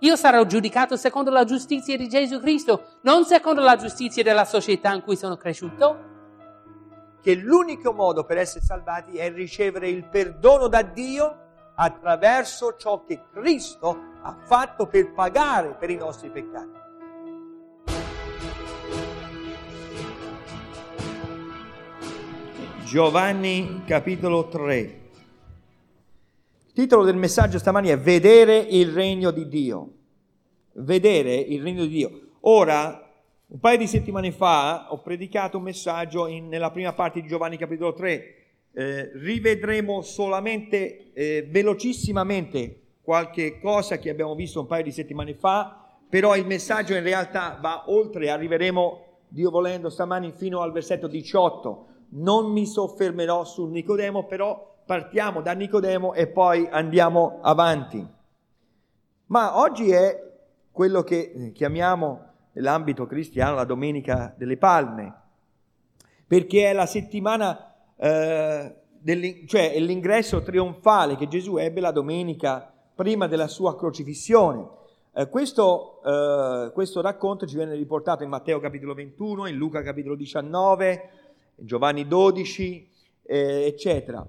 [0.00, 4.92] Io sarò giudicato secondo la giustizia di Gesù Cristo, non secondo la giustizia della società
[4.92, 6.06] in cui sono cresciuto.
[7.20, 13.22] Che l'unico modo per essere salvati è ricevere il perdono da Dio attraverso ciò che
[13.32, 16.76] Cristo ha fatto per pagare per i nostri peccati.
[22.84, 24.97] Giovanni capitolo 3.
[26.78, 29.94] Titolo del messaggio stamani è Vedere il regno di Dio.
[30.74, 32.20] Vedere il regno di Dio.
[32.42, 33.04] Ora,
[33.46, 37.56] un paio di settimane fa ho predicato un messaggio in, nella prima parte di Giovanni
[37.56, 38.34] capitolo 3
[38.70, 45.84] eh, rivedremo solamente eh, velocissimamente qualche cosa che abbiamo visto un paio di settimane fa,
[46.08, 51.86] però il messaggio in realtà va oltre, arriveremo, Dio volendo, stamani fino al versetto 18.
[52.10, 58.02] Non mi soffermerò su Nicodemo, però partiamo da Nicodemo e poi andiamo avanti.
[59.26, 60.32] Ma oggi è
[60.72, 65.14] quello che chiamiamo nell'ambito cristiano la Domenica delle Palme,
[66.26, 68.76] perché è la settimana eh,
[69.46, 74.66] cioè l'ingresso trionfale che Gesù ebbe la domenica prima della sua crocifissione.
[75.12, 80.14] Eh, questo, eh, questo, racconto ci viene riportato in Matteo capitolo 21, in Luca capitolo
[80.14, 81.10] 19,
[81.56, 82.90] in Giovanni 12,
[83.24, 84.26] eh, eccetera.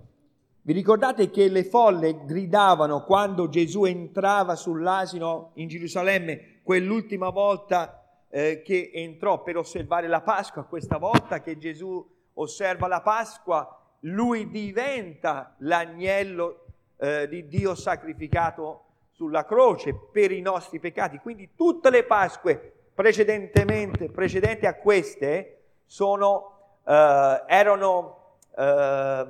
[0.69, 8.61] Vi ricordate che le folle gridavano quando Gesù entrava sull'asino in Gerusalemme, quell'ultima volta eh,
[8.61, 15.55] che entrò per osservare la Pasqua, questa volta che Gesù osserva la Pasqua, lui diventa
[15.61, 16.65] l'agnello
[16.97, 21.17] eh, di Dio sacrificato sulla croce per i nostri peccati.
[21.17, 29.25] Quindi tutte le Pasque precedentemente, precedenti a queste sono, eh, erano, eh,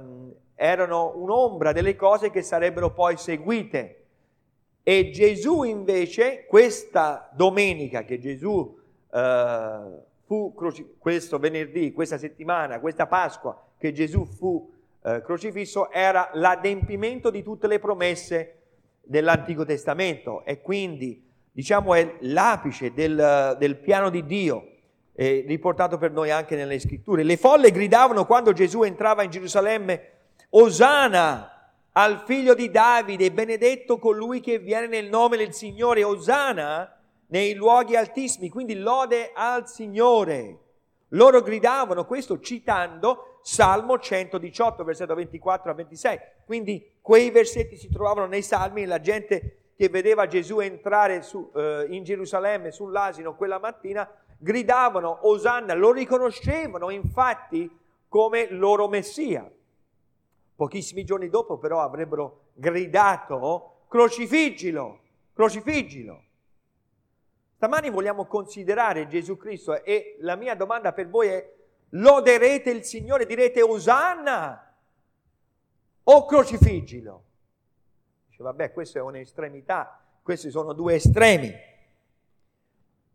[0.61, 3.95] erano un'ombra delle cose che sarebbero poi seguite.
[4.83, 8.77] E Gesù invece, questa domenica che Gesù
[9.09, 9.79] eh,
[10.25, 10.53] fu
[10.97, 14.69] questo venerdì, questa settimana, questa Pasqua che Gesù fu
[15.01, 18.55] eh, crocifisso, era l'adempimento di tutte le promesse
[19.01, 24.67] dell'Antico Testamento e quindi diciamo è l'apice del, del piano di Dio
[25.13, 27.23] eh, riportato per noi anche nelle scritture.
[27.23, 30.18] Le folle gridavano quando Gesù entrava in Gerusalemme,
[30.51, 36.91] Osana al figlio di Davide, benedetto colui che viene nel nome del Signore, Osana
[37.27, 40.57] nei luoghi altissimi, quindi lode al Signore.
[41.09, 46.19] Loro gridavano questo citando Salmo 118, versetto 24 a 26.
[46.45, 51.85] Quindi quei versetti si trovavano nei Salmi la gente che vedeva Gesù entrare su, eh,
[51.89, 57.69] in Gerusalemme sull'asino quella mattina gridavano Osanna, lo riconoscevano infatti
[58.07, 59.47] come loro Messia.
[60.59, 64.99] Pochissimi giorni dopo però avrebbero gridato crocifiggilo,
[65.31, 66.23] crocifiggilo.
[67.55, 71.53] Stamani vogliamo considerare Gesù Cristo e la mia domanda per voi è,
[71.91, 74.75] loderete il Signore, direte Osanna
[76.03, 77.23] o crocifiggilo?
[78.27, 81.53] Dice, vabbè, questa è un'estremità, questi sono due estremi.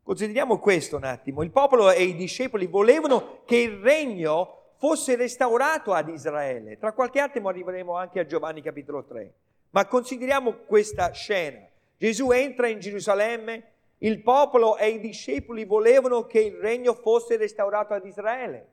[0.02, 1.42] Consideriamo questo un attimo.
[1.42, 6.76] Il popolo e i discepoli volevano che il regno fosse restaurato ad Israele.
[6.76, 9.32] Tra qualche attimo arriveremo anche a Giovanni capitolo 3.
[9.70, 11.66] Ma consideriamo questa scena.
[11.96, 17.94] Gesù entra in Gerusalemme, il popolo e i discepoli volevano che il regno fosse restaurato
[17.94, 18.68] ad Israele.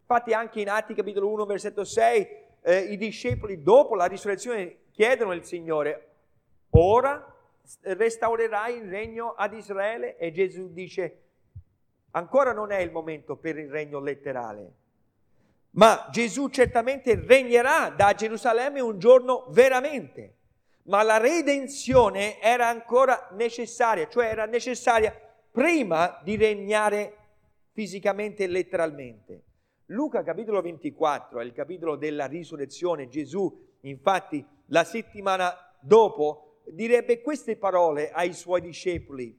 [0.00, 2.28] Infatti anche in Atti capitolo 1 versetto 6
[2.62, 6.08] eh, i discepoli dopo la risurrezione chiedono al Signore,
[6.70, 7.30] ora
[7.82, 10.16] restaurerai il regno ad Israele?
[10.16, 11.18] E Gesù dice,
[12.12, 14.80] ancora non è il momento per il regno letterale,
[15.72, 20.36] ma Gesù certamente regnerà da Gerusalemme un giorno veramente
[20.84, 25.14] ma la redenzione era ancora necessaria, cioè era necessaria
[25.50, 27.16] prima di regnare
[27.72, 29.42] fisicamente e letteralmente.
[29.86, 33.08] Luca capitolo 24 è il capitolo della risurrezione.
[33.08, 39.38] Gesù, infatti, la settimana dopo direbbe queste parole ai suoi discepoli.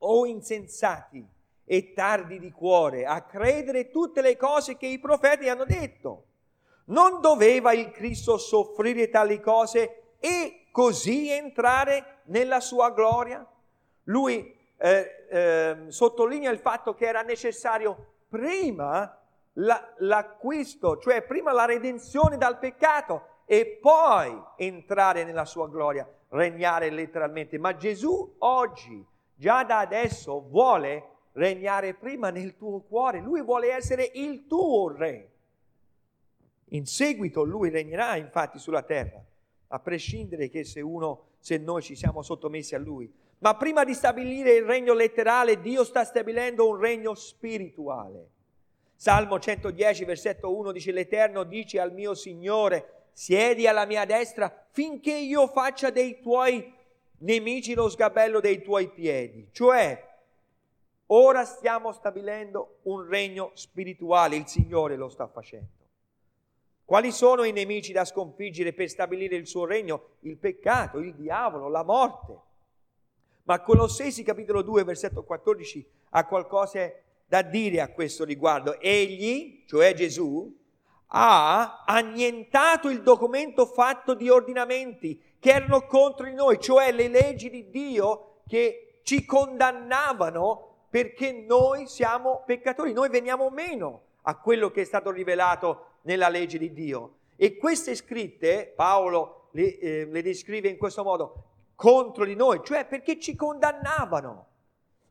[0.00, 1.26] O insensati
[1.70, 6.24] e tardi di cuore a credere tutte le cose che i profeti hanno detto.
[6.86, 13.46] Non doveva il Cristo soffrire tali cose e così entrare nella sua gloria?
[14.04, 19.14] Lui eh, eh, sottolinea il fatto che era necessario prima
[19.54, 26.88] la, l'acquisto, cioè prima la redenzione dal peccato e poi entrare nella sua gloria, regnare
[26.88, 27.58] letteralmente.
[27.58, 33.20] Ma Gesù oggi, già da adesso, vuole regnare prima nel tuo cuore.
[33.20, 35.32] Lui vuole essere il tuo re.
[36.70, 39.22] In seguito lui regnerà infatti sulla terra
[39.68, 43.10] a prescindere che se uno, se noi ci siamo sottomessi a lui.
[43.40, 48.30] Ma prima di stabilire il regno letterale, Dio sta stabilendo un regno spirituale.
[48.96, 55.14] Salmo 110, versetto 1 dice, l'Eterno dice al mio Signore, siedi alla mia destra finché
[55.14, 56.74] io faccia dei tuoi
[57.18, 59.48] nemici lo sgabello dei tuoi piedi.
[59.52, 60.06] Cioè,
[61.08, 65.76] ora stiamo stabilendo un regno spirituale, il Signore lo sta facendo.
[66.84, 70.16] Quali sono i nemici da sconfiggere per stabilire il suo regno?
[70.20, 72.40] Il peccato, il diavolo, la morte.
[73.42, 76.90] Ma Colossesi capitolo 2, versetto 14 ha qualcosa
[77.26, 78.80] da dire a questo riguardo.
[78.80, 80.54] Egli, cioè Gesù,
[81.08, 87.50] ha annientato il documento fatto di ordinamenti che erano contro di noi, cioè le leggi
[87.50, 94.82] di Dio che ci condannavano perché noi siamo peccatori, noi veniamo meno a quello che
[94.82, 97.16] è stato rivelato nella legge di Dio.
[97.36, 101.44] E queste scritte, Paolo le, eh, le descrive in questo modo,
[101.74, 104.46] contro di noi, cioè perché ci condannavano.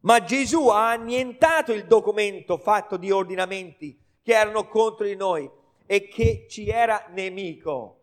[0.02, 5.50] Ma Gesù ha annientato il documento fatto di ordinamenti che erano contro di noi
[5.86, 7.94] e che ci era nemico.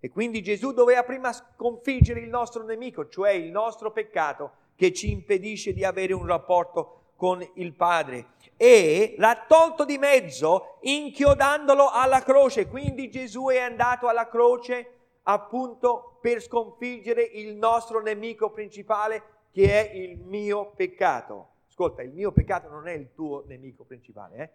[0.00, 5.10] E quindi Gesù doveva prima sconfiggere il nostro nemico, cioè il nostro peccato che ci
[5.10, 12.22] impedisce di avere un rapporto con il Padre e l'ha tolto di mezzo inchiodandolo alla
[12.22, 12.68] croce.
[12.68, 14.90] Quindi Gesù è andato alla croce
[15.24, 21.48] appunto per sconfiggere il nostro nemico principale che è il mio peccato.
[21.68, 24.50] Ascolta, il mio peccato non è il tuo nemico principale, eh?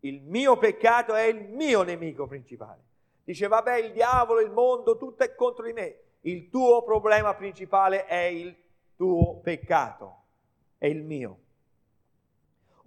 [0.00, 2.82] Il mio peccato è il mio nemico principale.
[3.24, 5.96] Dice, vabbè, il diavolo, il mondo, tutto è contro di me.
[6.22, 8.56] Il tuo problema principale è il
[8.96, 10.22] tuo peccato,
[10.78, 11.38] è il mio.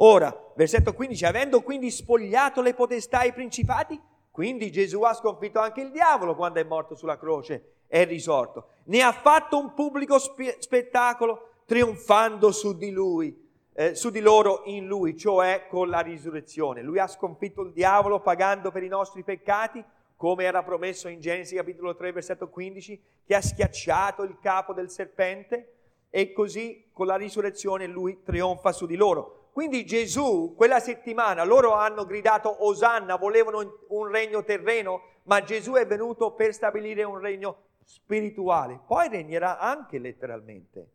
[0.05, 3.97] Ora, versetto 15, avendo quindi spogliato le potestà e i principati,
[4.31, 8.67] quindi Gesù ha sconfitto anche il diavolo quando è morto sulla croce, è risorto.
[8.85, 14.63] Ne ha fatto un pubblico spe- spettacolo trionfando su di lui, eh, su di loro
[14.65, 16.81] in lui, cioè con la risurrezione.
[16.81, 19.81] Lui ha sconfitto il diavolo pagando per i nostri peccati,
[20.17, 24.89] come era promesso in Genesi capitolo 3, versetto 15, che ha schiacciato il capo del
[24.89, 25.75] serpente
[26.09, 29.42] e così con la risurrezione lui trionfa su di loro.
[29.53, 35.85] Quindi Gesù, quella settimana, loro hanno gridato Osanna, volevano un regno terreno, ma Gesù è
[35.85, 38.79] venuto per stabilire un regno spirituale.
[38.83, 40.87] Poi regnerà anche letteralmente.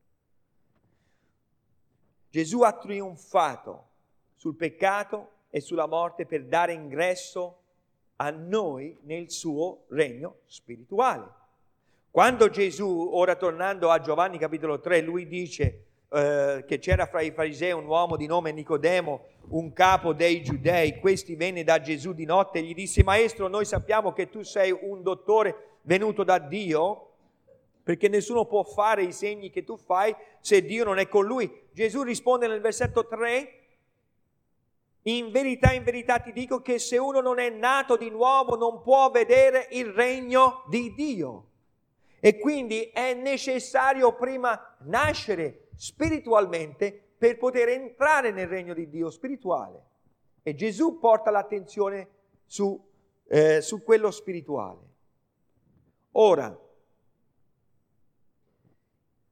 [2.31, 3.87] Gesù ha trionfato
[4.35, 7.61] sul peccato e sulla morte per dare ingresso
[8.17, 11.33] a noi nel suo regno spirituale.
[12.11, 17.33] Quando Gesù, ora tornando a Giovanni capitolo 3, lui dice eh, che c'era fra i
[17.33, 20.99] farisei un uomo di nome Nicodemo, un capo dei giudei.
[20.99, 24.71] Questi venne da Gesù di notte e gli disse, Maestro, noi sappiamo che tu sei
[24.71, 27.05] un dottore venuto da Dio,
[27.83, 31.51] perché nessuno può fare i segni che tu fai se Dio non è con lui.
[31.73, 33.53] Gesù risponde nel versetto 3,
[35.03, 38.83] in verità, in verità ti dico che se uno non è nato di nuovo non
[38.83, 41.45] può vedere il regno di Dio.
[42.21, 49.87] E quindi è necessario prima nascere spiritualmente per poter entrare nel regno di Dio spirituale.
[50.43, 52.09] E Gesù porta l'attenzione
[52.47, 52.85] su,
[53.29, 54.87] eh, su quello spirituale.
[56.13, 56.67] Ora,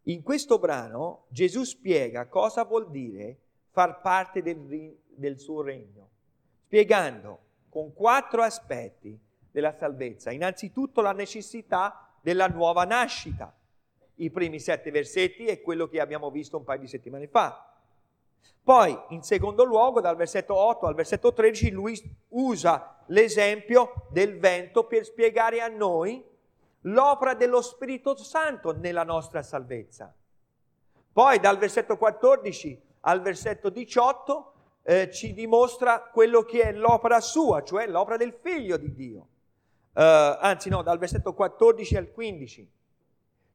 [0.02, 3.38] in questo brano Gesù spiega cosa vuol dire
[3.70, 6.10] far parte del, del suo regno,
[6.66, 9.18] spiegando con quattro aspetti
[9.50, 10.30] della salvezza.
[10.30, 13.52] Innanzitutto la necessità della nuova nascita
[14.16, 17.72] i primi sette versetti è quello che abbiamo visto un paio di settimane fa.
[18.62, 24.86] Poi, in secondo luogo, dal versetto 8 al versetto 13, lui usa l'esempio del vento
[24.86, 26.24] per spiegare a noi
[26.82, 30.12] l'opera dello Spirito Santo nella nostra salvezza.
[31.12, 37.62] Poi, dal versetto 14 al versetto 18, eh, ci dimostra quello che è l'opera sua,
[37.62, 39.28] cioè l'opera del Figlio di Dio.
[39.92, 42.70] Uh, anzi, no, dal versetto 14 al 15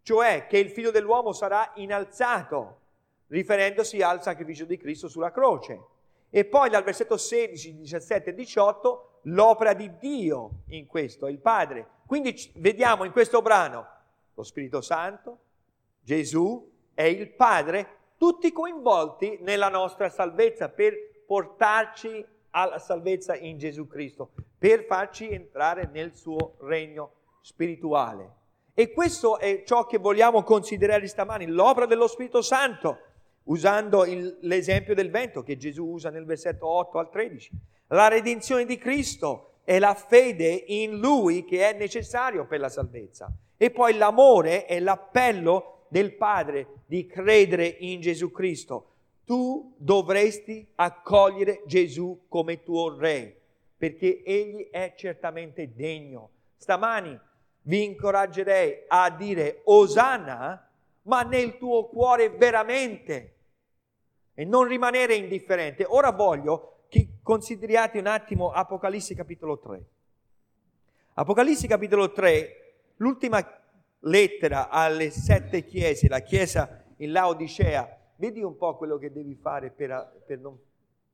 [0.04, 2.80] cioè che il figlio dell'uomo sarà innalzato,
[3.28, 5.80] riferendosi al sacrificio di Cristo sulla croce.
[6.30, 11.88] E poi dal versetto 16, 17 e 18 l'opera di Dio in questo, il Padre.
[12.06, 13.88] Quindi vediamo in questo brano
[14.34, 15.40] lo Spirito Santo,
[16.02, 23.88] Gesù e il Padre, tutti coinvolti nella nostra salvezza per portarci alla salvezza in Gesù
[23.88, 28.40] Cristo, per farci entrare nel suo regno spirituale.
[28.74, 33.00] E questo è ciò che vogliamo considerare stamani, l'opera dello Spirito Santo,
[33.44, 37.52] usando il, l'esempio del vento che Gesù usa nel versetto 8 al 13.
[37.88, 43.32] La redenzione di Cristo è la fede in Lui che è necessario per la salvezza.
[43.58, 48.88] E poi l'amore è l'appello del Padre di credere in Gesù Cristo,
[49.26, 53.40] tu dovresti accogliere Gesù come tuo Re,
[53.78, 56.30] perché Egli è certamente degno.
[56.58, 57.20] Stamani
[57.64, 60.70] vi incoraggerei a dire Osanna,
[61.04, 63.36] ma nel tuo cuore veramente,
[64.34, 65.86] e non rimanere indifferente.
[65.88, 69.86] Ora voglio che consideriate un attimo Apocalisse capitolo 3.
[71.14, 73.46] Apocalisse capitolo 3, l'ultima
[74.00, 79.70] lettera alle sette chiese, la chiesa in Laodicea, vedi un po' quello che devi fare
[79.70, 80.58] per, per, non,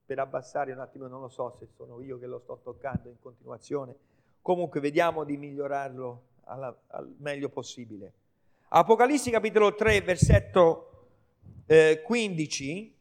[0.06, 3.20] per abbassare un attimo, non lo so se sono io che lo sto toccando in
[3.20, 3.96] continuazione,
[4.42, 8.14] comunque vediamo di migliorarlo alla, al meglio possibile.
[8.70, 11.08] Apocalisse capitolo 3, versetto
[11.68, 12.96] eh, 15.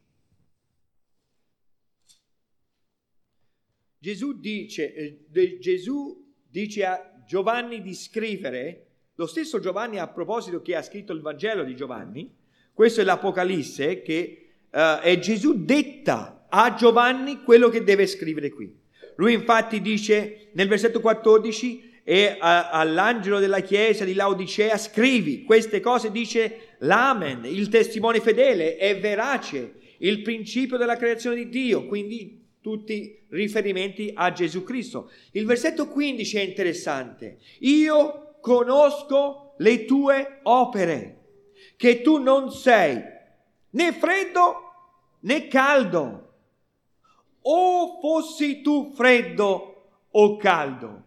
[3.98, 8.82] Gesù dice, eh, Gesù dice a Giovanni di scrivere,
[9.14, 12.32] lo stesso Giovanni a proposito che ha scritto il Vangelo di Giovanni,
[12.72, 18.78] questo è l'Apocalisse che uh, è Gesù detta a Giovanni quello che deve scrivere qui.
[19.16, 25.80] Lui infatti dice nel versetto 14 e a, all'angelo della chiesa di Laodicea scrivi queste
[25.80, 32.44] cose, dice l'Amen, il testimone fedele, è verace, il principio della creazione di Dio, quindi
[32.60, 35.10] tutti riferimenti a Gesù Cristo.
[35.32, 37.38] Il versetto 15 è interessante.
[37.60, 41.24] Io conosco le tue opere,
[41.76, 43.02] che tu non sei
[43.70, 44.54] né freddo
[45.22, 46.22] né caldo.
[47.40, 51.05] O fossi tu freddo o caldo.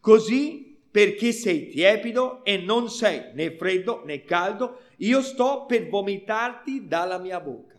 [0.00, 6.86] Così perché sei tiepido e non sei né freddo né caldo, io sto per vomitarti
[6.86, 7.78] dalla mia bocca.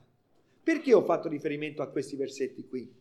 [0.64, 3.00] Perché ho fatto riferimento a questi versetti qui?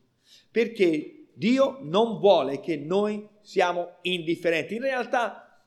[0.50, 4.74] perché Dio non vuole che noi siamo indifferenti.
[4.74, 5.64] In realtà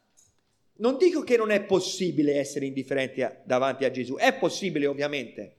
[0.78, 5.56] non dico che non è possibile essere indifferenti a, davanti a Gesù, è possibile ovviamente,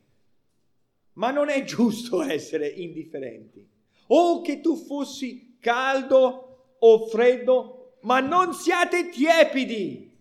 [1.15, 3.67] ma non è giusto essere indifferenti.
[4.09, 10.13] O che tu fossi caldo o freddo, ma non siate tiepidi.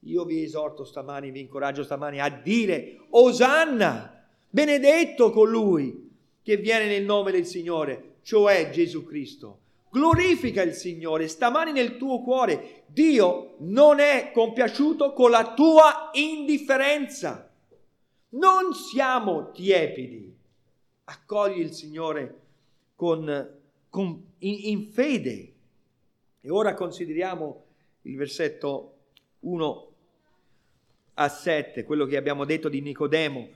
[0.00, 6.10] Io vi esorto stamani, vi incoraggio stamani a dire Osanna, benedetto colui
[6.42, 9.60] che viene nel nome del Signore, cioè Gesù Cristo.
[9.90, 12.84] Glorifica il Signore, stamani nel tuo cuore.
[12.86, 17.50] Dio non è compiaciuto con la tua indifferenza.
[18.30, 20.34] Non siamo tiepidi.
[21.04, 22.40] Accogli il Signore
[22.94, 23.58] con,
[23.88, 25.55] con, in, in fede.
[26.46, 27.64] E ora consideriamo
[28.02, 28.98] il versetto
[29.40, 29.88] 1
[31.14, 33.48] a 7, quello che abbiamo detto di Nicodemo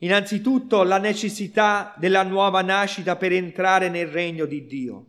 [0.00, 5.06] Innanzitutto la necessità della nuova nascita per entrare nel regno di Dio.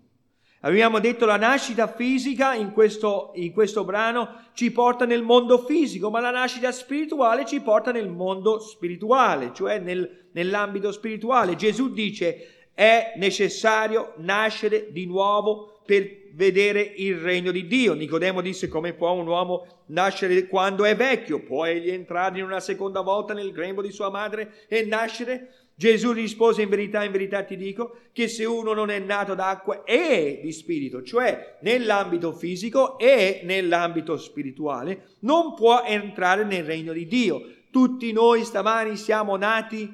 [0.62, 6.10] Abbiamo detto la nascita fisica in questo, in questo brano ci porta nel mondo fisico,
[6.10, 11.58] ma la nascita spirituale ci porta nel mondo spirituale, cioè nel, nell'ambito spirituale.
[11.58, 17.96] Gesù dice è necessario nascere di nuovo per vedere il regno di Dio.
[17.96, 21.42] Nicodemo disse come può un uomo nascere quando è vecchio?
[21.42, 25.52] Può egli entrare in una seconda volta nel grembo di sua madre e nascere?
[25.74, 29.84] Gesù rispose in verità, in verità ti dico che se uno non è nato d'acqua
[29.84, 37.08] e di spirito, cioè nell'ambito fisico e nell'ambito spirituale, non può entrare nel regno di
[37.08, 37.42] Dio.
[37.72, 39.92] Tutti noi stamani siamo nati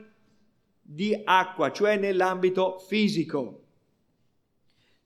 [0.81, 3.64] di acqua, cioè nell'ambito fisico.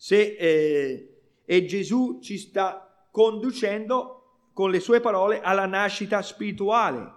[0.01, 1.09] Se eh,
[1.43, 7.11] e Gesù ci sta conducendo con le sue parole alla nascita spirituale.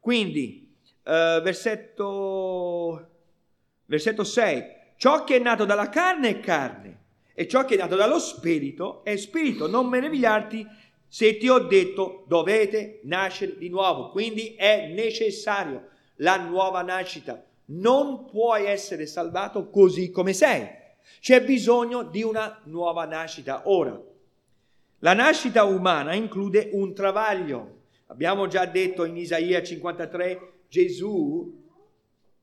[0.00, 0.74] Quindi,
[1.04, 3.08] eh, versetto,
[3.84, 4.64] versetto 6,
[4.96, 7.02] ciò che è nato dalla carne è carne
[7.34, 9.68] e ciò che è nato dallo spirito è spirito.
[9.68, 10.66] Non meravigliarti
[11.06, 14.10] se ti ho detto dovete nascere di nuovo.
[14.10, 17.44] Quindi è necessario la nuova nascita.
[17.66, 20.82] Non puoi essere salvato così come sei
[21.20, 23.62] c'è bisogno di una nuova nascita.
[23.64, 24.00] Ora,
[24.98, 27.82] la nascita umana include un travaglio.
[28.06, 31.62] Abbiamo già detto in Isaia 53, Gesù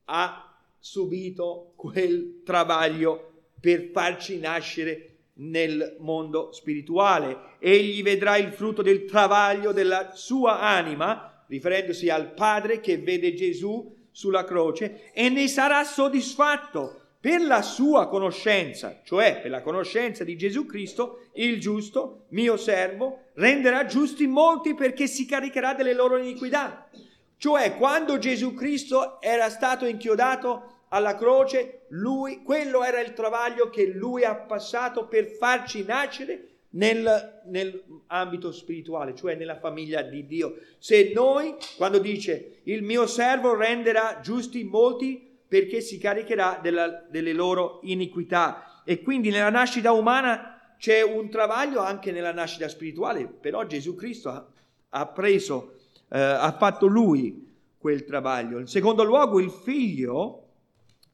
[0.06, 7.56] ha subito quel travaglio per farci nascere nel mondo spirituale.
[7.60, 13.96] Egli vedrà il frutto del travaglio della sua anima, riferendosi al Padre che vede Gesù
[14.12, 20.36] sulla croce, e ne sarà soddisfatto per la sua conoscenza, cioè per la conoscenza di
[20.36, 26.90] Gesù Cristo, il giusto, mio servo, renderà giusti molti perché si caricherà delle loro iniquità.
[27.38, 33.86] Cioè, quando Gesù Cristo era stato inchiodato alla croce, lui, quello era il travaglio che
[33.86, 40.58] lui ha passato per farci nascere nel, nell'ambito spirituale, cioè nella famiglia di Dio.
[40.80, 47.34] Se noi, quando dice il mio servo renderà giusti molti perché si caricherà della, delle
[47.34, 48.84] loro iniquità.
[48.86, 54.30] E quindi nella nascita umana c'è un travaglio anche nella nascita spirituale, però Gesù Cristo
[54.30, 54.48] ha,
[54.92, 55.74] ha preso,
[56.08, 58.60] eh, ha fatto lui quel travaglio.
[58.60, 60.48] In secondo luogo il figlio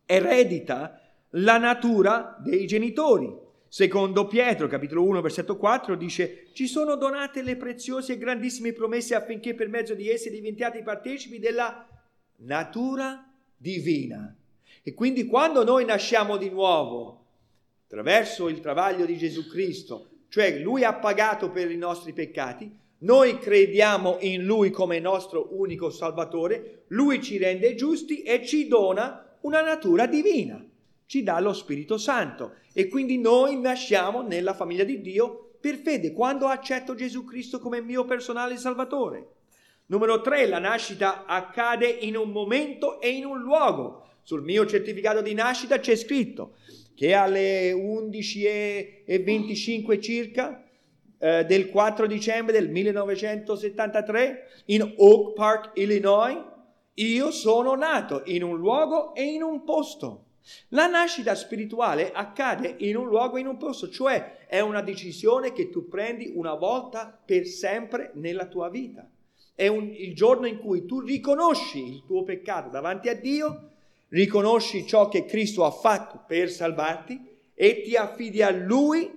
[0.06, 1.02] eredita
[1.32, 3.36] la natura dei genitori.
[3.68, 9.16] Secondo Pietro, capitolo 1, versetto 4, dice, ci sono donate le preziose e grandissime promesse
[9.16, 11.88] affinché per mezzo di esse diventiate partecipi della
[12.36, 13.27] natura
[13.58, 14.34] divina.
[14.84, 17.26] E quindi quando noi nasciamo di nuovo,
[17.86, 23.38] attraverso il travaglio di Gesù Cristo, cioè Lui ha pagato per i nostri peccati, noi
[23.40, 29.62] crediamo in Lui come nostro unico Salvatore, Lui ci rende giusti e ci dona una
[29.62, 30.64] natura divina
[31.08, 36.12] ci dà lo Spirito Santo e quindi noi nasciamo nella famiglia di Dio per fede
[36.12, 39.28] quando accetto Gesù Cristo come mio personale Salvatore.
[39.90, 44.04] Numero tre, la nascita accade in un momento e in un luogo.
[44.22, 46.58] Sul mio certificato di nascita c'è scritto
[46.94, 50.62] che alle 11.25 circa
[51.18, 56.38] eh, del 4 dicembre del 1973 in Oak Park, Illinois,
[56.96, 60.24] io sono nato in un luogo e in un posto.
[60.70, 65.70] La nascita spirituale accade in un luogo, in un posto, cioè è una decisione che
[65.70, 69.10] tu prendi una volta per sempre nella tua vita.
[69.58, 73.72] È un, il giorno in cui tu riconosci il tuo peccato davanti a Dio,
[74.10, 77.20] riconosci ciò che Cristo ha fatto per salvarti
[77.56, 79.12] e ti affidi a Lui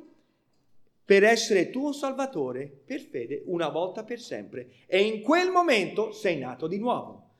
[1.04, 4.70] per essere tuo Salvatore per fede una volta per sempre.
[4.86, 7.32] E in quel momento sei nato di nuovo.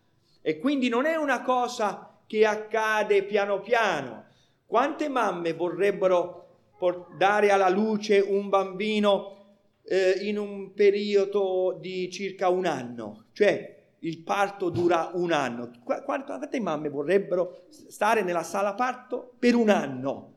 [0.43, 4.27] E quindi non è una cosa che accade piano piano.
[4.67, 6.49] Quante mamme vorrebbero
[7.17, 9.40] dare alla luce un bambino
[9.91, 13.25] eh, in un periodo di circa un anno?
[13.33, 15.71] Cioè il parto dura un anno.
[15.83, 20.35] Qu- quante mamme vorrebbero stare nella sala parto per un anno?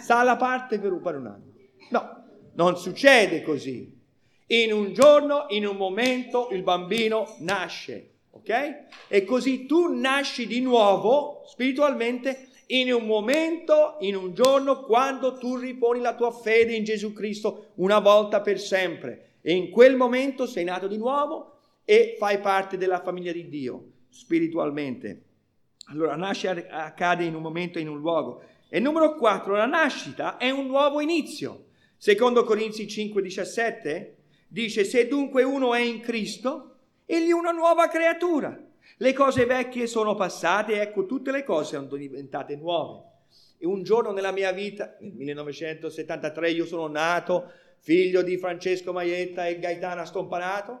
[0.00, 1.52] Sala parte per, per un anno.
[1.90, 4.00] No, non succede così.
[4.46, 8.84] In un giorno, in un momento, il bambino nasce ok?
[9.08, 15.56] E così tu nasci di nuovo spiritualmente in un momento, in un giorno, quando tu
[15.56, 19.36] riponi la tua fede in Gesù Cristo una volta per sempre.
[19.42, 23.84] E in quel momento sei nato di nuovo e fai parte della famiglia di Dio
[24.08, 25.24] spiritualmente.
[25.86, 28.42] Allora, nascere accade in un momento in un luogo.
[28.68, 31.66] E numero 4, la nascita è un nuovo inizio.
[31.96, 34.14] Secondo Corinzi 5:17
[34.48, 38.58] dice, se dunque uno è in Cristo, egli è una nuova creatura.
[39.02, 43.02] Le cose vecchie sono passate, ecco tutte le cose sono diventate nuove.
[43.58, 49.48] E un giorno nella mia vita, nel 1973, io sono nato figlio di Francesco Maietta
[49.48, 50.80] e Gaetana Stompanato,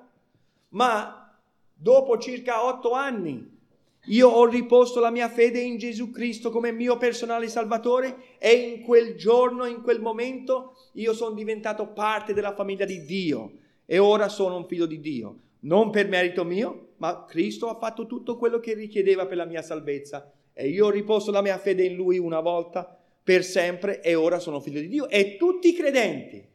[0.68, 1.36] ma
[1.74, 3.58] dopo circa otto anni
[4.04, 8.82] io ho riposto la mia fede in Gesù Cristo come mio personale Salvatore e in
[8.82, 13.52] quel giorno, in quel momento, io sono diventato parte della famiglia di Dio
[13.84, 18.06] e ora sono un figlio di Dio non per merito mio, ma Cristo ha fatto
[18.06, 21.82] tutto quello che richiedeva per la mia salvezza e io ho riposto la mia fede
[21.82, 25.08] in Lui una volta per sempre e ora sono figlio di Dio.
[25.08, 26.46] E tutti i credenti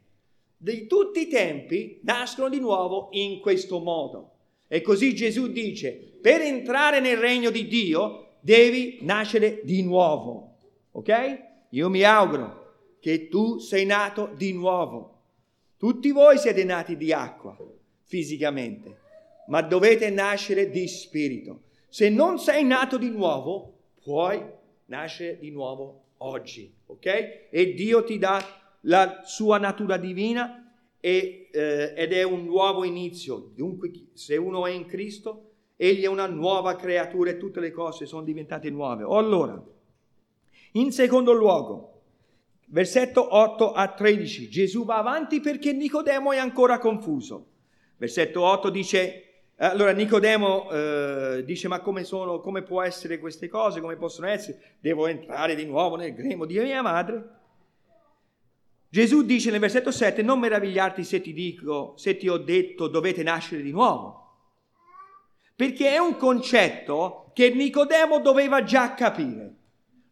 [0.55, 4.35] di tutti i tempi nascono di nuovo in questo modo.
[4.69, 10.59] E così Gesù dice, per entrare nel regno di Dio devi nascere di nuovo.
[10.91, 11.43] Ok?
[11.71, 15.23] Io mi auguro che tu sei nato di nuovo.
[15.75, 17.57] Tutti voi siete nati di acqua
[18.03, 19.06] fisicamente,
[19.47, 21.61] ma dovete nascere di spirito.
[21.89, 24.43] Se non sei nato di nuovo, puoi
[24.85, 27.47] nascere di nuovo oggi, ok?
[27.49, 28.43] E Dio ti dà
[28.81, 33.51] la sua natura divina e, eh, ed è un nuovo inizio.
[33.55, 35.43] Dunque, se uno è in Cristo,
[35.75, 39.03] egli è una nuova creatura e tutte le cose sono diventate nuove.
[39.03, 39.61] Allora,
[40.73, 42.01] in secondo luogo,
[42.67, 47.45] versetto 8 a 13, Gesù va avanti perché Nicodemo è ancora confuso.
[47.97, 49.26] Versetto 8 dice,
[49.59, 54.75] allora Nicodemo eh, dice, ma come, sono, come può essere queste cose, come possono essere?
[54.79, 57.35] Devo entrare di nuovo nel gremo di mia madre?
[58.89, 63.23] Gesù dice nel versetto 7, non meravigliarti se ti dico, se ti ho detto dovete
[63.23, 64.25] nascere di nuovo.
[65.55, 69.55] Perché è un concetto che Nicodemo doveva già capire.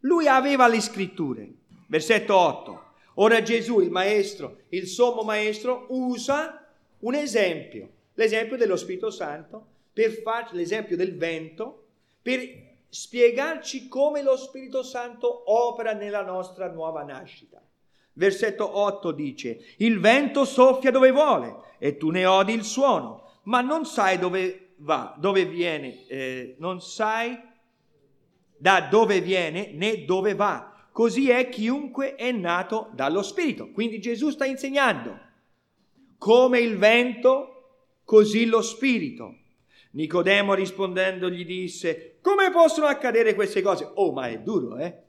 [0.02, 1.48] Lui aveva le scritture.
[1.88, 2.84] Versetto 8.
[3.16, 6.68] Ora Gesù, il maestro, il sommo maestro, usa
[7.00, 11.86] un esempio, l'esempio dello Spirito Santo, per farci l'esempio del vento,
[12.22, 12.42] per
[12.90, 17.62] spiegarci come lo Spirito Santo opera nella nostra nuova nascita.
[18.14, 23.62] Versetto 8 dice, il vento soffia dove vuole e tu ne odi il suono, ma
[23.62, 27.38] non sai dove va, dove viene, eh, non sai
[28.58, 30.74] da dove viene né dove va.
[30.92, 33.70] Così è chiunque è nato dallo Spirito.
[33.72, 35.20] Quindi Gesù sta insegnando
[36.18, 37.55] come il vento,
[38.06, 39.40] così lo Spirito.
[39.92, 43.90] Nicodemo rispondendo gli disse, come possono accadere queste cose?
[43.96, 45.04] Oh, ma è duro, eh?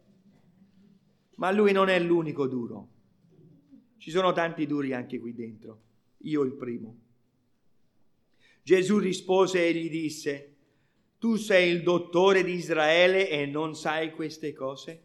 [1.37, 2.89] Ma lui non è l'unico duro.
[3.99, 5.81] Ci sono tanti duri anche qui dentro,
[6.19, 6.99] io il primo.
[8.63, 10.55] Gesù rispose e gli disse,
[11.19, 15.03] tu sei il dottore di Israele e non sai queste cose?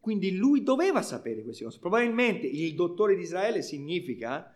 [0.00, 1.78] Quindi lui doveva sapere queste cose.
[1.78, 4.52] Probabilmente il dottore di Israele significa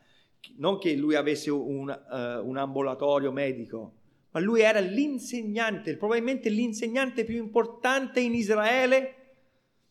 [0.56, 3.92] non che lui avesse un, uh, un ambulatorio medico,
[4.30, 9.14] ma lui era l'insegnante, probabilmente l'insegnante più importante in Israele,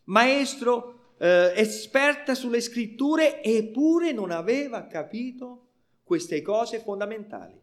[0.04, 5.62] maestro eh, esperta sulle scritture, eppure non aveva capito
[6.04, 7.60] queste cose fondamentali.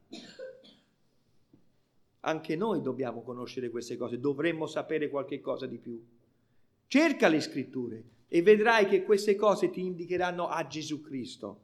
[2.25, 6.05] Anche noi dobbiamo conoscere queste cose, dovremmo sapere qualche cosa di più.
[6.87, 11.61] Cerca le scritture e vedrai che queste cose ti indicheranno a Gesù Cristo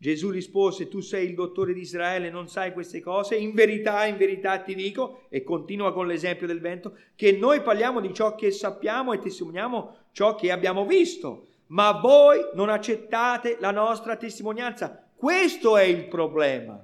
[0.00, 3.34] Gesù rispose, tu sei il dottore di Israele, non sai queste cose?
[3.34, 8.00] In verità, in verità ti dico, e continua con l'esempio del vento, che noi parliamo
[8.00, 13.72] di ciò che sappiamo e testimoniamo ciò che abbiamo visto, ma voi non accettate la
[13.72, 15.04] nostra testimonianza.
[15.16, 16.80] Questo è il problema,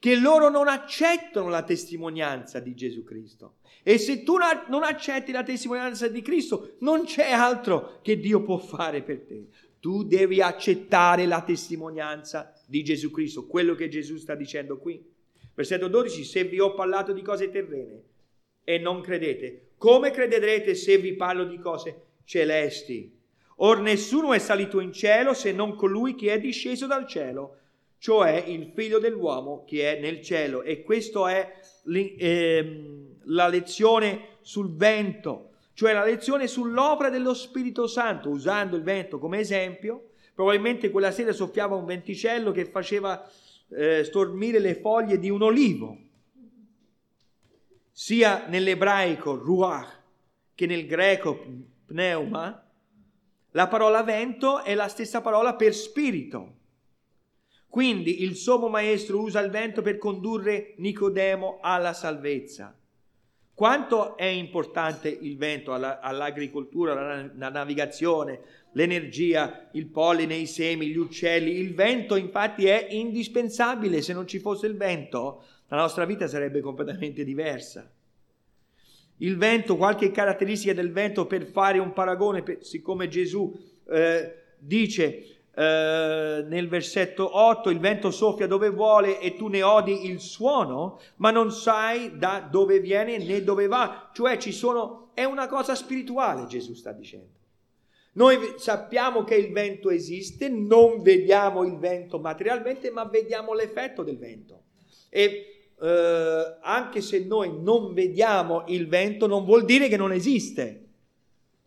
[0.00, 3.58] che loro non accettano la testimonianza di Gesù Cristo.
[3.84, 4.36] E se tu
[4.68, 9.46] non accetti la testimonianza di Cristo, non c'è altro che Dio può fare per te.
[9.80, 15.02] Tu devi accettare la testimonianza di Gesù Cristo, quello che Gesù sta dicendo qui.
[15.54, 18.02] Versetto 12, se vi ho parlato di cose terrene
[18.62, 23.18] e non credete, come crederete se vi parlo di cose celesti?
[23.62, 27.56] Or nessuno è salito in cielo se non colui che è disceso dal cielo,
[27.98, 30.62] cioè il figlio dell'uomo che è nel cielo.
[30.62, 35.49] E questa è ehm, la lezione sul vento
[35.80, 40.10] cioè la lezione sull'opera dello Spirito Santo, usando il vento come esempio.
[40.34, 43.26] Probabilmente quella sera soffiava un venticello che faceva
[43.70, 45.96] eh, stormire le foglie di un olivo.
[47.90, 50.02] Sia nell'ebraico ruach
[50.54, 51.46] che nel greco
[51.86, 52.62] pneuma,
[53.52, 56.56] la parola vento è la stessa parola per spirito.
[57.70, 62.78] Quindi il sommo maestro usa il vento per condurre Nicodemo alla salvezza.
[63.60, 68.40] Quanto è importante il vento alla, all'agricoltura, alla, alla navigazione,
[68.72, 71.58] l'energia, il polline, i semi, gli uccelli.
[71.58, 76.62] Il vento infatti è indispensabile, se non ci fosse il vento la nostra vita sarebbe
[76.62, 77.86] completamente diversa.
[79.18, 83.54] Il vento, qualche caratteristica del vento per fare un paragone, per, siccome Gesù
[83.90, 90.06] eh, dice eh, nel versetto 8 il vento soffia dove vuole e tu ne odi
[90.06, 94.08] il suono, ma non sai da dove viene né dove va.
[94.14, 97.38] Cioè ci sono, è una cosa spirituale, Gesù sta dicendo.
[98.12, 104.16] Noi sappiamo che il vento esiste, non vediamo il vento materialmente, ma vediamo l'effetto del
[104.16, 104.62] vento.
[105.10, 110.86] E eh, anche se noi non vediamo il vento, non vuol dire che non esiste.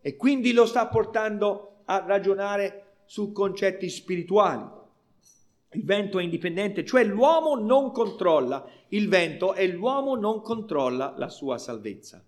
[0.00, 4.64] E quindi lo sta portando a ragionare su concetti spirituali.
[5.72, 11.28] Il vento è indipendente, cioè l'uomo non controlla il vento e l'uomo non controlla la
[11.28, 12.24] sua salvezza.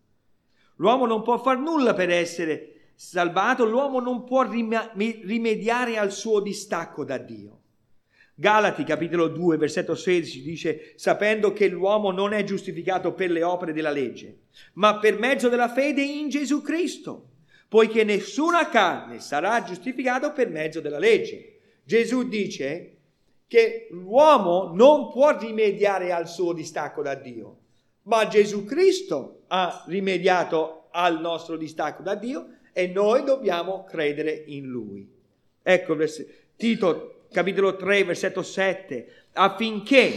[0.76, 7.04] L'uomo non può far nulla per essere salvato, l'uomo non può rimediare al suo distacco
[7.04, 7.60] da Dio.
[8.34, 13.72] Galati capitolo 2 versetto 16 dice sapendo che l'uomo non è giustificato per le opere
[13.72, 14.40] della legge,
[14.74, 17.30] ma per mezzo della fede in Gesù Cristo
[17.68, 21.58] poiché nessuna carne sarà giustificata per mezzo della legge.
[21.84, 22.96] Gesù dice
[23.46, 27.58] che l'uomo non può rimediare al suo distacco da Dio,
[28.02, 34.66] ma Gesù Cristo ha rimediato al nostro distacco da Dio e noi dobbiamo credere in
[34.66, 35.08] Lui.
[35.62, 35.96] Ecco
[36.56, 40.12] Tito capitolo 3 versetto 7, affinché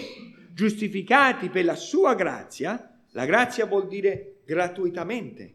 [0.53, 5.53] giustificati per la sua grazia, la grazia vuol dire gratuitamente,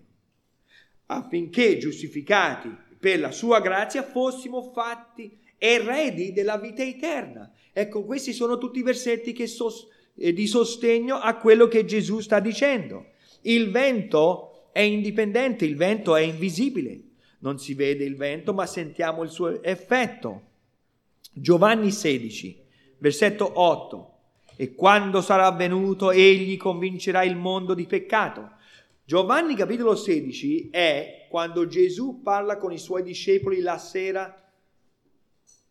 [1.07, 7.51] affinché giustificati per la sua grazia fossimo fatti eredi della vita eterna.
[7.73, 12.41] Ecco, questi sono tutti i versetti sos- eh, di sostegno a quello che Gesù sta
[12.41, 13.13] dicendo.
[13.43, 17.01] Il vento è indipendente, il vento è invisibile.
[17.41, 20.43] Non si vede il vento, ma sentiamo il suo effetto.
[21.33, 22.63] Giovanni 16,
[22.99, 24.13] versetto 8.
[24.57, 28.53] E quando sarà venuto, egli convincerà il mondo di peccato,
[29.07, 34.43] Giovanni capitolo 16 è quando Gesù parla con i suoi discepoli la sera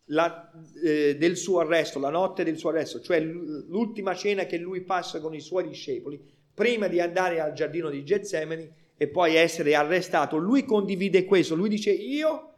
[0.08, 4.82] la, eh, del suo arresto, la notte del suo arresto, cioè l'ultima cena che lui
[4.82, 6.20] passa con i suoi discepoli
[6.54, 10.36] prima di andare al giardino di Getsemani e poi essere arrestato.
[10.36, 12.52] Lui condivide questo, lui dice io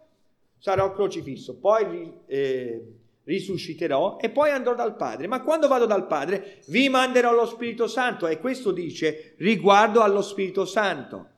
[0.59, 2.85] sarò crocifisso, poi eh,
[3.27, 5.27] risusciterò e poi andrò dal Padre.
[5.27, 10.23] Ma quando vado dal Padre vi manderò lo Spirito Santo e questo dice riguardo allo
[10.23, 11.31] Spirito Santo.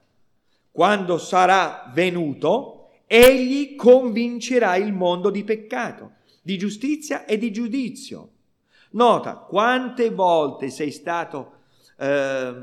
[0.71, 8.31] Quando sarà venuto, egli convincerà il mondo di peccato, di giustizia e di giudizio.
[8.91, 11.53] Nota quante volte sei stato
[11.99, 12.55] eh,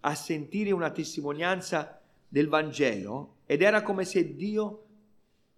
[0.00, 4.82] a sentire una testimonianza del Vangelo ed era come se Dio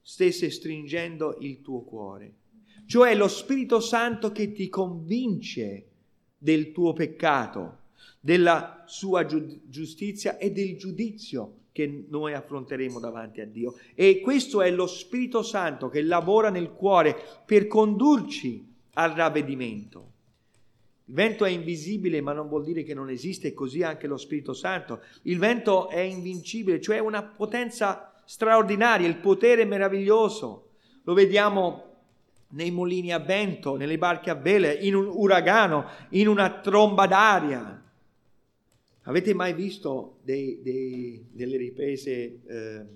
[0.02, 2.37] stesse stringendo il tuo cuore
[2.88, 5.84] cioè lo Spirito Santo che ti convince
[6.38, 7.80] del tuo peccato,
[8.18, 13.74] della sua giustizia e del giudizio che noi affronteremo davanti a Dio.
[13.94, 20.12] E questo è lo Spirito Santo che lavora nel cuore per condurci al ravvedimento.
[21.04, 24.54] Il vento è invisibile, ma non vuol dire che non esiste, così anche lo Spirito
[24.54, 25.02] Santo.
[25.24, 30.70] Il vento è invincibile, cioè una potenza straordinaria, il potere meraviglioso.
[31.02, 31.87] Lo vediamo
[32.50, 37.82] nei mulini a vento, nelle barche a vele, in un uragano, in una tromba d'aria.
[39.02, 42.86] Avete mai visto dei, dei, delle riprese eh,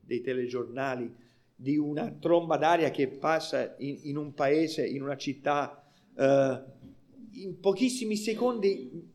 [0.00, 1.12] dei telegiornali
[1.54, 5.84] di una tromba d'aria che passa in, in un paese, in una città,
[6.16, 6.62] eh,
[7.32, 9.08] in pochissimi secondi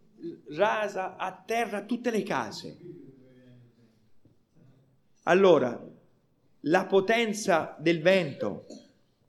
[0.50, 2.78] rasa a terra tutte le case?
[5.24, 5.84] Allora,
[6.62, 8.66] la potenza del vento,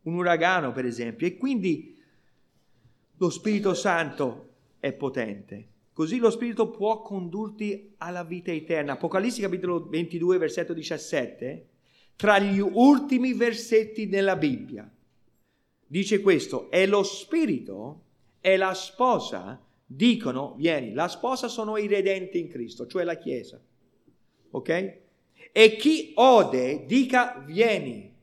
[0.07, 1.97] un uragano per esempio, e quindi
[3.19, 5.69] lo Spirito Santo è potente.
[5.93, 8.93] Così lo Spirito può condurti alla vita eterna.
[8.93, 11.69] Apocalisse capitolo 22, versetto 17,
[12.17, 14.91] tra gli ultimi versetti della Bibbia.
[15.87, 18.03] Dice questo, è lo Spirito
[18.41, 23.61] e la sposa dicono, vieni, la sposa sono i redenti in Cristo, cioè la Chiesa.
[24.51, 24.99] Ok?
[25.53, 28.16] E chi ode dica, vieni.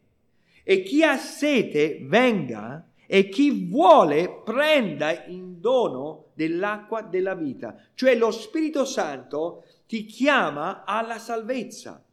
[0.63, 7.75] E chi ha sete venga e chi vuole prenda in dono dell'acqua della vita.
[7.93, 12.03] Cioè lo Spirito Santo ti chiama alla salvezza.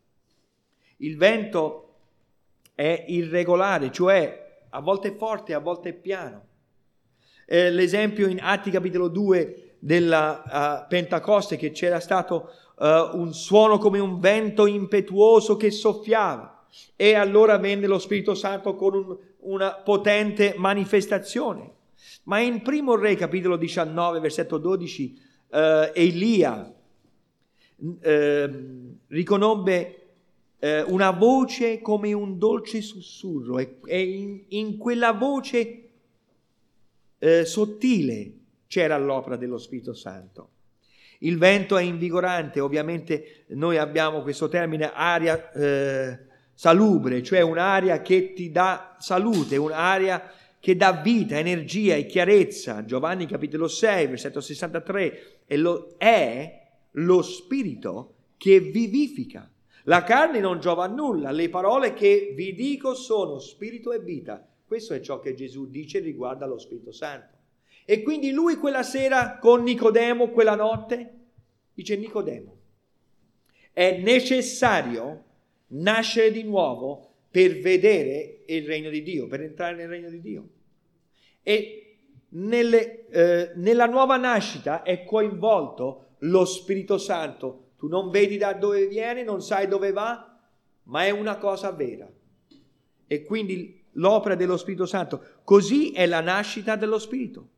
[0.99, 1.95] Il vento
[2.75, 6.47] è irregolare, cioè a volte forte, a volte piano.
[7.47, 13.79] Eh, l'esempio in Atti capitolo 2 della uh, Pentecoste che c'era stato uh, un suono
[13.79, 16.60] come un vento impetuoso che soffiava
[16.97, 21.79] e allora venne lo Spirito Santo con un, una potente manifestazione.
[22.25, 26.75] Ma in primo re, capitolo 19, versetto 12, eh, Elia
[28.01, 28.51] eh,
[29.09, 30.01] riconobbe
[30.59, 35.89] eh, una voce come un dolce sussurro e, e in, in, quella voce
[37.19, 38.33] eh, sottile
[38.67, 40.51] c'era l'opera dello Spirito Santo.
[41.23, 46.19] Il vento è invigorante, ovviamente noi abbiamo questo termine aria eh,
[46.61, 52.85] salubre, cioè un'aria che ti dà salute, un'aria che dà vita, energia e chiarezza.
[52.85, 59.51] Giovanni capitolo 6, versetto 63, e lo, è lo spirito che vivifica.
[59.85, 64.47] La carne non giova a nulla, le parole che vi dico sono spirito e vita.
[64.67, 67.39] Questo è ciò che Gesù dice riguardo allo Spirito Santo.
[67.87, 71.21] E quindi lui quella sera con Nicodemo, quella notte,
[71.73, 72.59] dice Nicodemo,
[73.73, 75.25] è necessario
[75.71, 80.49] nascere di nuovo per vedere il regno di Dio, per entrare nel regno di Dio.
[81.43, 81.97] E
[82.31, 87.69] nelle, eh, nella nuova nascita è coinvolto lo Spirito Santo.
[87.79, 90.39] Tu non vedi da dove viene, non sai dove va,
[90.85, 92.09] ma è una cosa vera.
[93.07, 97.49] E quindi l'opera dello Spirito Santo, così è la nascita dello Spirito.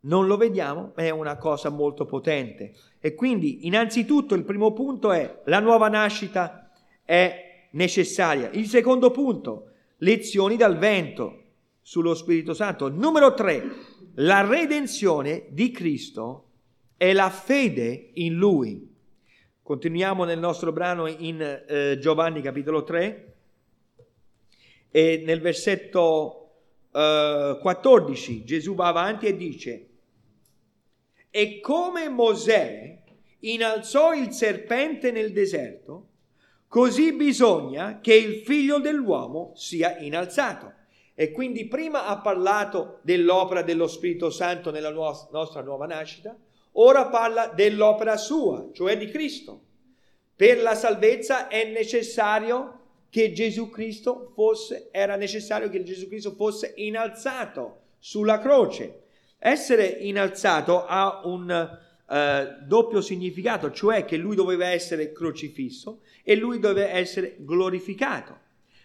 [0.00, 2.74] Non lo vediamo, ma è una cosa molto potente.
[3.00, 6.67] E quindi, innanzitutto, il primo punto è la nuova nascita
[7.08, 8.50] è necessaria.
[8.52, 11.44] Il secondo punto, lezioni dal vento
[11.80, 12.90] sullo Spirito Santo.
[12.90, 13.64] Numero tre,
[14.16, 16.50] la redenzione di Cristo
[16.98, 18.94] è la fede in Lui.
[19.62, 23.36] Continuiamo nel nostro brano in eh, Giovanni capitolo 3
[24.90, 26.50] e nel versetto
[26.92, 29.88] eh, 14 Gesù va avanti e dice,
[31.30, 33.02] e come Mosè
[33.40, 36.07] innalzò il serpente nel deserto,
[36.68, 40.74] Così bisogna che il figlio dell'uomo sia innalzato.
[41.14, 46.36] E quindi prima ha parlato dell'opera dello Spirito Santo nella nostra nuova nascita,
[46.72, 49.62] ora parla dell'opera sua, cioè di Cristo.
[50.36, 52.74] Per la salvezza è necessario
[53.10, 59.04] che Gesù Cristo fosse, era necessario che Gesù Cristo fosse innalzato sulla croce.
[59.38, 61.78] Essere innalzato ha un
[62.10, 68.38] eh, doppio significato, cioè che lui doveva essere crocifisso e lui doveva essere glorificato.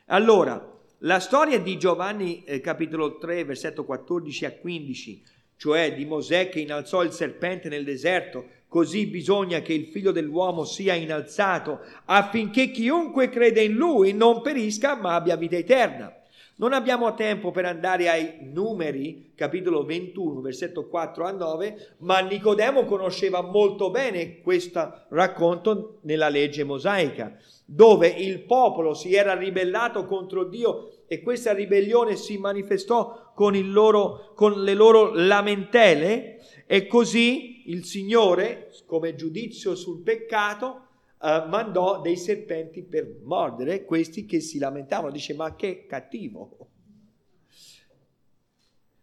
[0.08, 5.24] Allora, la storia di Giovanni eh, capitolo 3, versetto 14 a 15,
[5.58, 10.66] cioè di Mosè che innalzò il serpente nel deserto, così bisogna che il figlio dell'uomo
[10.66, 16.14] sia innalzato affinché chiunque crede in lui non perisca ma abbia vita eterna.
[16.56, 22.86] Non abbiamo tempo per andare ai numeri, capitolo 21, versetto 4 a 9, ma Nicodemo
[22.86, 27.36] conosceva molto bene questo racconto nella legge mosaica,
[27.66, 34.34] dove il popolo si era ribellato contro Dio e questa ribellione si manifestò con, loro,
[34.36, 40.83] con le loro lamentele e così il Signore, come giudizio sul peccato,
[41.24, 45.12] uh, mandò dei serpenti per mordere questi che si lamentavano.
[45.12, 46.58] Dice, ma che cattivo.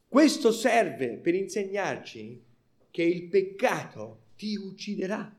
[0.06, 2.42] Questo serve per insegnarci
[2.90, 5.34] che il peccato ti ucciderà.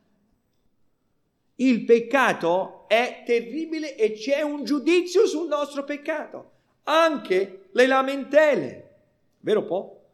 [1.55, 6.51] Il peccato è terribile e c'è un giudizio sul nostro peccato.
[6.83, 8.95] Anche le lamentele.
[9.41, 10.05] Vero Po?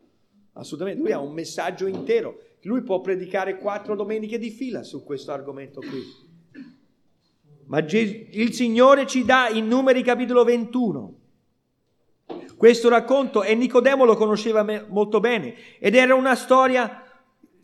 [0.54, 1.02] Assolutamente.
[1.02, 2.42] Lui ha un messaggio intero.
[2.64, 6.27] Lui può predicare quattro domeniche di fila su questo argomento qui.
[7.68, 11.14] Ma il Signore ci dà in Numeri capitolo 21
[12.58, 17.04] questo racconto e Nicodemo lo conosceva molto bene ed era una storia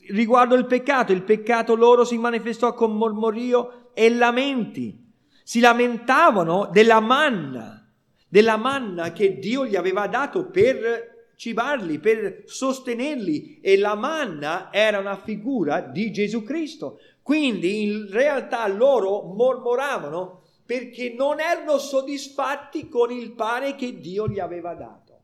[0.10, 1.12] riguardo il peccato.
[1.12, 5.02] Il peccato loro si manifestò con mormorio e lamenti.
[5.44, 7.92] Si lamentavano della manna,
[8.30, 15.00] della manna che Dio gli aveva dato per cibarli, per sostenerli e la manna era
[15.00, 17.00] una figura di Gesù Cristo.
[17.24, 24.40] Quindi in realtà loro mormoravano perché non erano soddisfatti con il pane che Dio gli
[24.40, 25.22] aveva dato.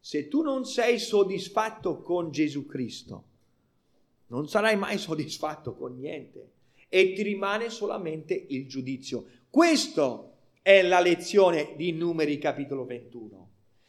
[0.00, 3.24] Se tu non sei soddisfatto con Gesù Cristo,
[4.28, 6.50] non sarai mai soddisfatto con niente
[6.88, 9.24] e ti rimane solamente il giudizio.
[9.48, 10.28] Questa
[10.62, 13.48] è la lezione di Numeri capitolo 21.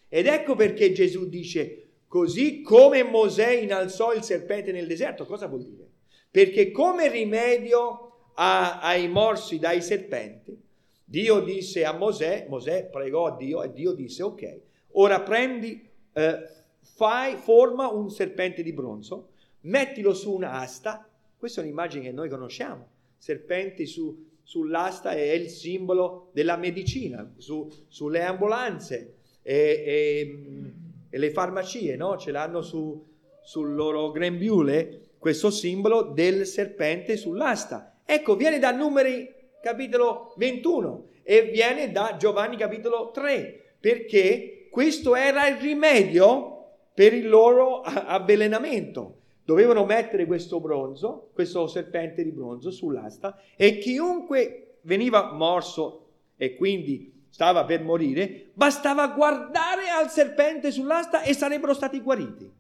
[0.09, 1.80] Ed ecco perché Gesù dice
[2.12, 5.88] Così come Mosè innalzò il serpente nel deserto, cosa vuol dire?
[6.30, 10.62] Perché come rimedio a, ai morsi dai serpenti,
[11.06, 14.60] Dio disse a Mosè, Mosè pregò a Dio e Dio disse ok,
[14.91, 16.50] ora prendi, eh,
[16.82, 19.30] fai, forma un serpente di bronzo,
[19.62, 26.28] mettilo su un'asta, questa è un'immagine che noi conosciamo, serpenti su, sull'asta è il simbolo
[26.34, 29.13] della medicina, su, sulle ambulanze.
[29.43, 30.80] E, e,
[31.12, 32.17] e le farmacie no?
[32.17, 33.06] ce l'hanno su,
[33.43, 38.00] sul loro grembiule questo simbolo del serpente sull'asta.
[38.04, 45.47] Ecco, viene da Numeri capitolo 21 e viene da Giovanni capitolo 3, perché questo era
[45.47, 49.17] il rimedio per il loro avvelenamento.
[49.45, 57.11] Dovevano mettere questo bronzo, questo serpente di bronzo sull'asta e chiunque veniva morso e quindi
[57.31, 62.51] stava per morire, bastava guardare al serpente sull'asta e sarebbero stati guariti.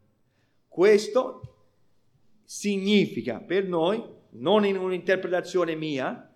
[0.67, 1.41] Questo
[2.43, 6.33] significa per noi, non in un'interpretazione mia,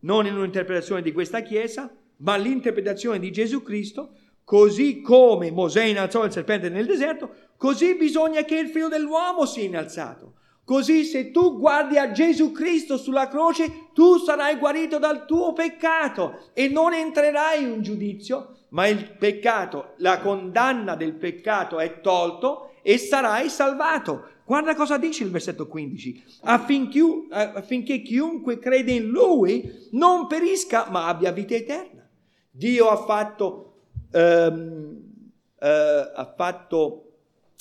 [0.00, 6.24] non in un'interpretazione di questa Chiesa, ma l'interpretazione di Gesù Cristo, così come Mosè innalzò
[6.24, 10.38] il serpente nel deserto, così bisogna che il figlio dell'uomo sia innalzato.
[10.70, 16.44] Così se tu guardi a Gesù Cristo sulla croce, tu sarai guarito dal tuo peccato
[16.52, 22.98] e non entrerai in giudizio, ma il peccato, la condanna del peccato è tolto e
[22.98, 24.28] sarai salvato.
[24.44, 31.08] Guarda cosa dice il versetto 15, affinché, affinché chiunque crede in Lui non perisca ma
[31.08, 32.08] abbia vita eterna.
[32.48, 33.74] Dio ha fatto,
[34.12, 35.00] ehm,
[35.58, 37.09] eh, ha fatto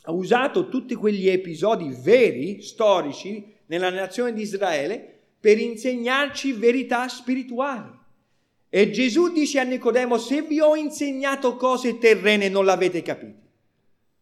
[0.09, 7.91] ha usato tutti quegli episodi veri, storici, nella nazione di Israele per insegnarci verità spirituali.
[8.69, 13.47] E Gesù dice a Nicodemo, se vi ho insegnato cose terrene non l'avete capito,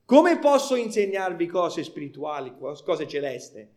[0.03, 3.69] come posso insegnarvi cose spirituali, cose celeste?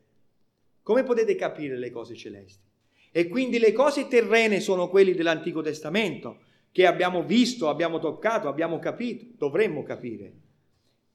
[0.82, 2.64] Come potete capire le cose celesti?
[3.12, 6.41] E quindi le cose terrene sono quelle dell'Antico Testamento,
[6.72, 10.49] che abbiamo visto, abbiamo toccato, abbiamo capito, dovremmo capire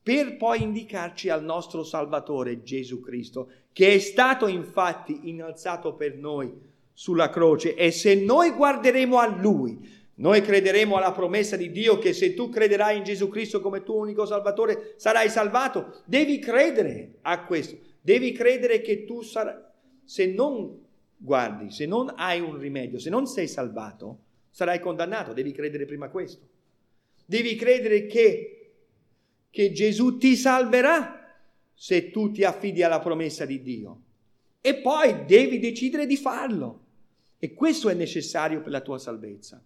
[0.06, 6.54] per poi indicarci al nostro Salvatore Gesù Cristo, che è stato infatti innalzato per noi
[6.94, 9.80] sulla croce e se noi guarderemo a Lui,
[10.18, 13.96] noi crederemo alla promessa di Dio che se tu crederai in Gesù Cristo come tuo
[13.96, 16.04] unico Salvatore sarai salvato.
[16.06, 19.56] Devi credere a questo, devi credere che tu sarai,
[20.04, 20.84] se non
[21.18, 24.20] guardi, se non hai un rimedio, se non sei salvato,
[24.52, 25.34] sarai condannato.
[25.34, 26.46] Devi credere prima questo.
[27.26, 28.55] Devi credere che,
[29.56, 31.40] che Gesù ti salverà
[31.74, 34.02] se tu ti affidi alla promessa di Dio.
[34.60, 36.82] E poi devi decidere di farlo.
[37.40, 39.64] E questo è necessario per la tua salvezza.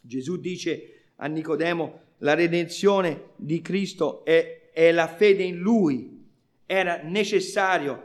[0.00, 6.24] Gesù dice a Nicodemo, la redenzione di Cristo è, è la fede in Lui.
[6.64, 8.02] Era necessario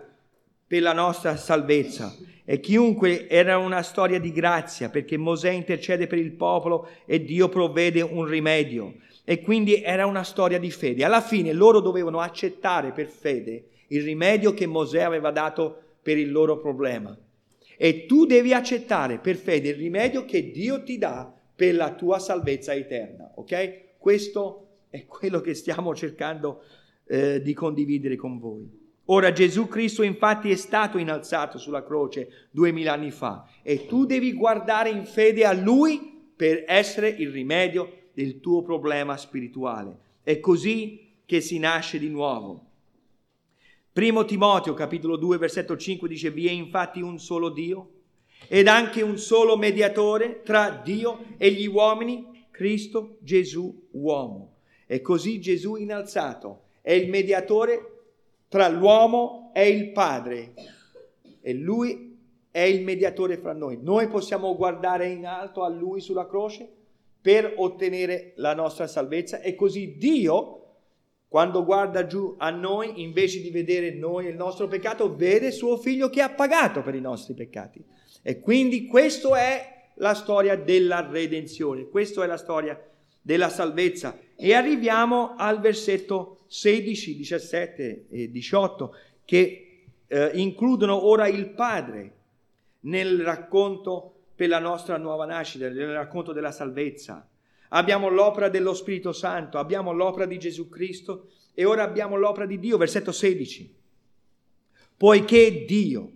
[0.68, 2.14] per la nostra salvezza.
[2.44, 7.48] E chiunque era una storia di grazia, perché Mosè intercede per il popolo e Dio
[7.48, 8.96] provvede un rimedio.
[9.30, 11.04] E quindi era una storia di fede.
[11.04, 16.32] Alla fine loro dovevano accettare per fede il rimedio che Mosè aveva dato per il
[16.32, 17.14] loro problema.
[17.76, 22.20] E tu devi accettare per fede il rimedio che Dio ti dà per la tua
[22.20, 23.30] salvezza eterna.
[23.36, 23.98] Ok?
[23.98, 26.62] Questo è quello che stiamo cercando
[27.06, 28.86] eh, di condividere con voi.
[29.10, 34.32] Ora Gesù Cristo infatti è stato innalzato sulla croce duemila anni fa e tu devi
[34.32, 39.96] guardare in fede a Lui per essere il rimedio del tuo problema spirituale.
[40.24, 42.66] È così che si nasce di nuovo.
[43.94, 47.92] Primo Timoteo capitolo 2 versetto 5 dice vi è infatti un solo Dio
[48.48, 54.56] ed anche un solo mediatore tra Dio e gli uomini, Cristo Gesù uomo.
[54.88, 58.06] E così Gesù innalzato è il mediatore
[58.48, 60.54] tra l'uomo e il Padre
[61.40, 62.18] e lui
[62.50, 63.78] è il mediatore fra noi.
[63.80, 66.77] Noi possiamo guardare in alto a lui sulla croce
[67.22, 70.54] per ottenere la nostra salvezza e così Dio,
[71.28, 75.78] quando guarda giù a noi, invece di vedere noi e il nostro peccato, vede suo
[75.78, 77.84] figlio che ha pagato per i nostri peccati.
[78.22, 82.80] E quindi questa è la storia della redenzione, questa è la storia
[83.22, 84.18] della salvezza.
[84.36, 88.96] E arriviamo al versetto 16, 17 e 18
[89.26, 92.14] che eh, includono ora il Padre
[92.82, 97.28] nel racconto per la nostra nuova nascita, nel racconto della salvezza.
[97.70, 102.60] Abbiamo l'opera dello Spirito Santo, abbiamo l'opera di Gesù Cristo e ora abbiamo l'opera di
[102.60, 103.76] Dio, versetto 16.
[104.96, 106.12] Poiché Dio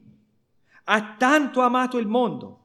[0.83, 2.59] ha tanto amato il mondo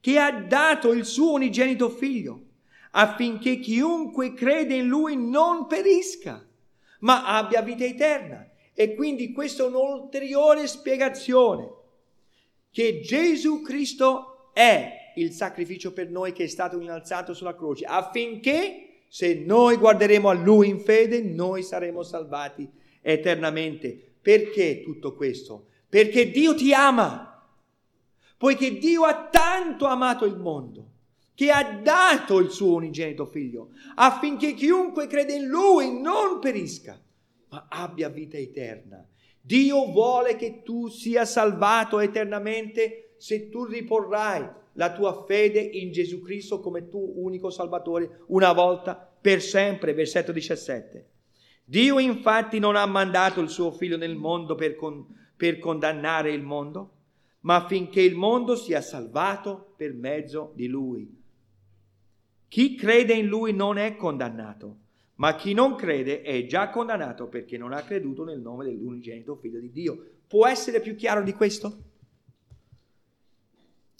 [0.00, 2.46] che ha dato il suo unigenito figlio
[2.90, 6.44] affinché chiunque crede in lui non perisca,
[7.00, 8.50] ma abbia vita eterna.
[8.74, 11.78] E quindi questa è un'ulteriore spiegazione
[12.72, 19.02] che Gesù Cristo è il sacrificio per noi che è stato innalzato sulla croce, affinché
[19.08, 22.68] se noi guarderemo a Lui in fede, noi saremo salvati
[23.00, 24.14] eternamente.
[24.20, 25.66] Perché tutto questo?
[25.88, 27.44] Perché Dio ti ama,
[28.36, 30.88] poiché Dio ha tanto amato il mondo
[31.34, 37.00] che ha dato il suo unigenito figlio, affinché chiunque crede in lui non perisca,
[37.48, 39.04] ma abbia vita eterna.
[39.40, 46.22] Dio vuole che tu sia salvato eternamente se tu riporrai la tua fede in Gesù
[46.22, 49.92] Cristo come tuo unico Salvatore una volta per sempre.
[49.92, 51.08] Versetto 17.
[51.62, 55.06] Dio infatti non ha mandato il suo figlio nel mondo per, con,
[55.36, 56.92] per condannare il mondo,
[57.40, 61.18] ma affinché il mondo sia salvato per mezzo di lui.
[62.48, 64.76] Chi crede in lui non è condannato,
[65.16, 69.60] ma chi non crede è già condannato perché non ha creduto nel nome dell'unigenito figlio
[69.60, 70.02] di Dio.
[70.26, 71.89] Può essere più chiaro di questo?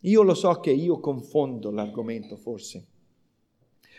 [0.03, 2.87] Io lo so che io confondo l'argomento forse,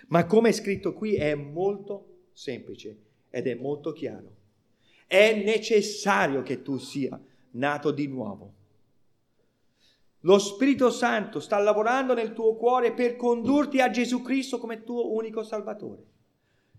[0.08, 2.97] ma come è scritto qui è molto semplice
[3.30, 4.36] ed è molto chiaro.
[5.06, 7.20] È necessario che tu sia
[7.52, 8.54] nato di nuovo.
[10.22, 15.14] Lo Spirito Santo sta lavorando nel tuo cuore per condurti a Gesù Cristo come tuo
[15.14, 16.06] unico Salvatore.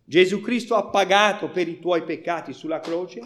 [0.05, 3.21] Gesù Cristo ha pagato per i tuoi peccati sulla croce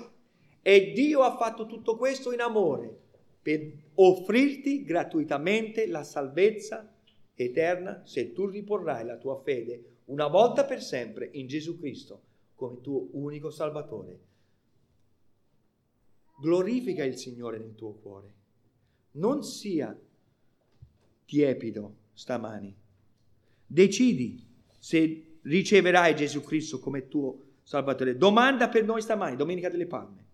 [0.60, 3.05] e Dio ha fatto tutto questo in amore
[3.46, 6.92] per offrirti gratuitamente la salvezza
[7.32, 12.22] eterna se tu riporrai la tua fede una volta per sempre in Gesù Cristo
[12.56, 14.18] come tuo unico Salvatore.
[16.40, 18.32] Glorifica il Signore nel tuo cuore.
[19.12, 19.96] Non sia
[21.24, 22.76] tiepido stamani.
[23.64, 24.44] Decidi
[24.76, 28.16] se riceverai Gesù Cristo come tuo Salvatore.
[28.16, 30.25] Domanda per noi stamani, Domenica delle Palme.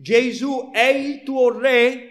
[0.00, 2.06] Gesù è il tuo Re?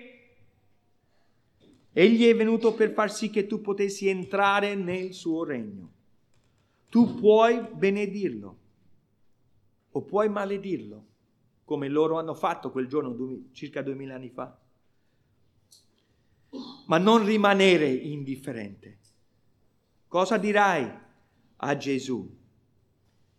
[1.92, 5.94] Egli è venuto per far sì che tu potessi entrare nel suo regno.
[6.90, 8.58] Tu puoi benedirlo
[9.92, 11.06] o puoi maledirlo,
[11.66, 13.16] come loro hanno fatto quel giorno
[13.52, 14.58] circa duemila anni fa
[16.86, 18.98] ma non rimanere indifferente.
[20.08, 20.92] Cosa dirai
[21.58, 22.38] a Gesù?